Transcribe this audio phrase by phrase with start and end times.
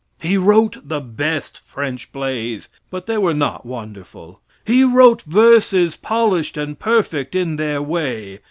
[0.19, 4.41] He wrote the best French plays but they were not wonderful.
[4.65, 8.39] He wrote verses polished and perfect in their way.